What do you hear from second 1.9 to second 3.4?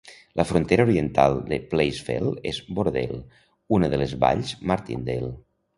Fell és Boredale,